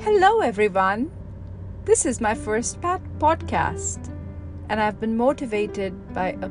Hello, 0.00 0.40
everyone. 0.40 1.10
This 1.84 2.06
is 2.06 2.20
my 2.20 2.34
first 2.34 2.80
podcast, 2.80 4.08
and 4.68 4.80
I've 4.80 5.00
been 5.00 5.16
motivated 5.16 6.14
by 6.14 6.36
a 6.42 6.50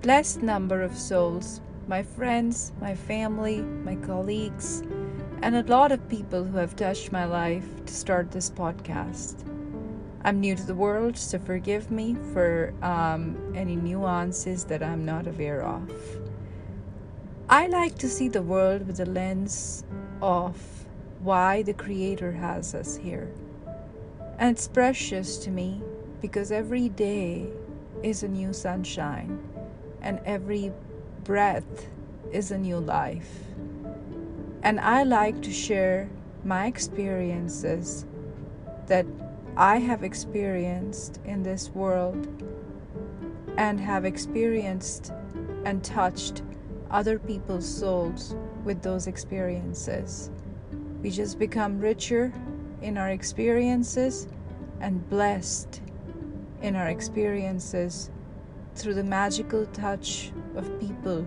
blessed 0.00 0.42
number 0.42 0.80
of 0.80 0.96
souls 0.96 1.60
my 1.88 2.02
friends, 2.02 2.72
my 2.80 2.94
family, 2.94 3.58
my 3.58 3.96
colleagues, 3.96 4.82
and 5.42 5.56
a 5.56 5.62
lot 5.64 5.92
of 5.92 6.08
people 6.08 6.44
who 6.44 6.56
have 6.56 6.76
touched 6.76 7.12
my 7.12 7.24
life 7.24 7.84
to 7.84 7.92
start 7.92 8.30
this 8.30 8.48
podcast. 8.48 9.44
I'm 10.24 10.40
new 10.40 10.54
to 10.54 10.62
the 10.64 10.74
world, 10.74 11.18
so 11.18 11.38
forgive 11.38 11.90
me 11.90 12.16
for 12.32 12.72
um, 12.80 13.36
any 13.54 13.76
nuances 13.76 14.64
that 14.64 14.82
I'm 14.82 15.04
not 15.04 15.26
aware 15.26 15.62
of. 15.62 15.90
I 17.48 17.66
like 17.66 17.98
to 17.98 18.08
see 18.08 18.28
the 18.28 18.40
world 18.40 18.86
with 18.86 18.96
the 18.98 19.06
lens 19.06 19.84
of 20.22 20.56
why 21.22 21.62
the 21.62 21.72
Creator 21.72 22.32
has 22.32 22.74
us 22.74 22.96
here. 22.96 23.30
And 24.38 24.56
it's 24.56 24.66
precious 24.66 25.36
to 25.38 25.50
me 25.50 25.80
because 26.20 26.50
every 26.50 26.88
day 26.88 27.48
is 28.02 28.22
a 28.22 28.28
new 28.28 28.52
sunshine 28.52 29.38
and 30.00 30.20
every 30.24 30.72
breath 31.22 31.86
is 32.32 32.50
a 32.50 32.58
new 32.58 32.78
life. 32.78 33.30
And 34.64 34.80
I 34.80 35.04
like 35.04 35.42
to 35.42 35.52
share 35.52 36.10
my 36.44 36.66
experiences 36.66 38.04
that 38.86 39.06
I 39.56 39.78
have 39.78 40.02
experienced 40.02 41.20
in 41.24 41.42
this 41.44 41.70
world 41.70 42.26
and 43.56 43.78
have 43.78 44.04
experienced 44.04 45.12
and 45.64 45.84
touched 45.84 46.42
other 46.90 47.18
people's 47.18 47.68
souls 47.68 48.34
with 48.64 48.82
those 48.82 49.06
experiences. 49.06 50.30
We 51.02 51.10
just 51.10 51.38
become 51.38 51.80
richer 51.80 52.32
in 52.80 52.96
our 52.96 53.10
experiences 53.10 54.28
and 54.80 55.08
blessed 55.10 55.80
in 56.62 56.76
our 56.76 56.86
experiences 56.86 58.08
through 58.76 58.94
the 58.94 59.04
magical 59.04 59.66
touch 59.66 60.32
of 60.54 60.78
people 60.78 61.26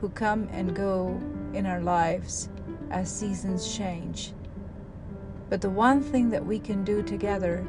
who 0.00 0.08
come 0.08 0.48
and 0.50 0.74
go 0.74 1.20
in 1.54 1.66
our 1.66 1.80
lives 1.80 2.48
as 2.90 3.10
seasons 3.10 3.76
change. 3.76 4.32
But 5.48 5.60
the 5.60 5.70
one 5.70 6.02
thing 6.02 6.30
that 6.30 6.44
we 6.44 6.58
can 6.58 6.82
do 6.82 7.02
together 7.02 7.64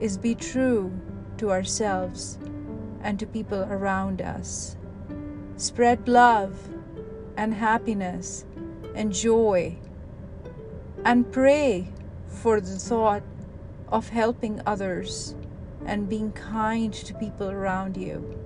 is 0.00 0.16
be 0.16 0.34
true 0.34 0.90
to 1.36 1.50
ourselves 1.50 2.38
and 3.02 3.18
to 3.18 3.26
people 3.26 3.62
around 3.64 4.22
us. 4.22 4.76
Spread 5.56 6.08
love 6.08 6.56
and 7.36 7.52
happiness 7.52 8.46
and 8.94 9.12
joy 9.12 9.76
and 11.04 11.30
pray 11.30 11.88
for 12.28 12.60
the 12.60 12.76
thought 12.76 13.22
of 13.88 14.08
helping 14.10 14.60
others 14.66 15.34
and 15.86 16.08
being 16.08 16.32
kind 16.32 16.92
to 16.92 17.14
people 17.14 17.50
around 17.50 17.96
you. 17.96 18.36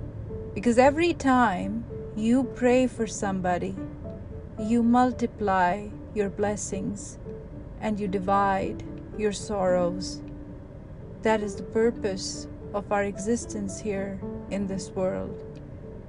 Because 0.55 0.79
every 0.79 1.15
time 1.15 1.85
you 2.15 2.45
pray 2.45 2.87
for 2.87 3.07
somebody, 3.07 3.75
you 4.59 4.83
multiply 4.83 5.89
your 6.15 6.29
blessings 6.29 7.19
and 7.81 7.99
you 7.99 8.07
divide 8.07 8.85
your 9.19 9.33
sorrows. 9.33 10.23
That 11.23 11.43
is 11.43 11.57
the 11.57 11.63
purpose 11.63 12.47
of 12.75 12.91
our 12.93 13.05
existence 13.05 13.81
here 13.81 14.21
in 14.51 14.67
this 14.67 14.91
world 14.91 15.43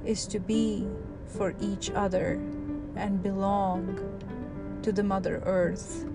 is 0.05 0.27
to 0.27 0.39
be 0.39 0.87
for 1.27 1.55
each 1.59 1.89
other 1.91 2.39
and 2.95 3.21
belong 3.21 3.99
to 4.81 4.91
the 4.91 5.03
Mother 5.03 5.41
Earth, 5.45 6.05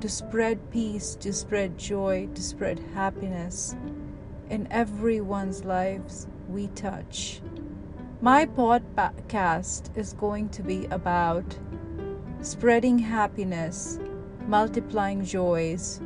to 0.00 0.08
spread 0.08 0.70
peace, 0.70 1.14
to 1.16 1.32
spread 1.32 1.78
joy, 1.78 2.28
to 2.34 2.42
spread 2.42 2.78
happiness 2.94 3.74
in 4.48 4.66
everyone's 4.70 5.64
lives 5.64 6.26
we 6.48 6.68
touch. 6.68 7.40
My 8.20 8.44
podcast 8.46 9.96
is 9.96 10.12
going 10.14 10.50
to 10.50 10.62
be 10.62 10.86
about 10.86 11.58
spreading 12.42 12.98
happiness, 12.98 13.98
multiplying 14.46 15.24
joys, 15.24 16.00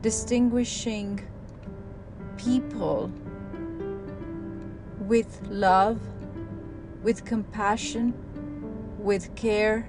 distinguishing 0.00 1.20
people 2.36 3.10
with 5.00 5.40
love, 5.48 6.00
with 7.02 7.24
compassion, 7.24 8.14
with 9.04 9.34
care, 9.36 9.86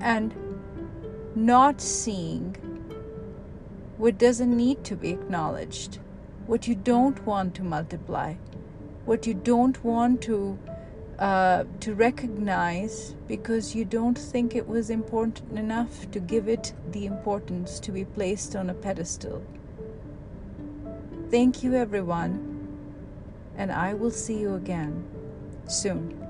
and 0.00 0.34
not 1.34 1.80
seeing 1.80 2.54
what 3.96 4.18
doesn't 4.18 4.54
need 4.54 4.84
to 4.84 4.94
be 4.94 5.10
acknowledged, 5.10 5.98
what 6.46 6.68
you 6.68 6.74
don't 6.74 7.24
want 7.26 7.54
to 7.54 7.62
multiply, 7.62 8.34
what 9.06 9.26
you 9.26 9.34
don't 9.34 9.82
want 9.82 10.20
to 10.22 10.58
uh, 11.18 11.64
to 11.80 11.94
recognize 11.94 13.14
because 13.26 13.74
you 13.74 13.86
don't 13.86 14.18
think 14.18 14.54
it 14.54 14.68
was 14.68 14.90
important 14.90 15.58
enough 15.58 16.10
to 16.10 16.20
give 16.20 16.46
it 16.46 16.74
the 16.92 17.06
importance 17.06 17.80
to 17.80 17.90
be 17.90 18.04
placed 18.04 18.54
on 18.54 18.68
a 18.68 18.74
pedestal. 18.74 19.42
Thank 21.30 21.62
you, 21.62 21.74
everyone, 21.74 22.68
and 23.56 23.72
I 23.72 23.94
will 23.94 24.10
see 24.10 24.38
you 24.38 24.54
again 24.56 25.04
soon. 25.66 26.25